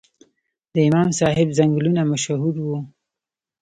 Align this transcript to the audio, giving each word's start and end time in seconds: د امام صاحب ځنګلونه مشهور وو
د 0.73 0.75
امام 0.87 1.09
صاحب 1.19 1.47
ځنګلونه 1.57 2.01
مشهور 2.11 2.55
وو 2.65 2.79